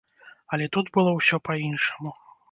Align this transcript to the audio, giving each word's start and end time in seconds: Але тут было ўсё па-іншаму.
Але 0.55 0.67
тут 0.75 0.87
было 0.95 1.11
ўсё 1.17 1.39
па-іншаму. 1.49 2.15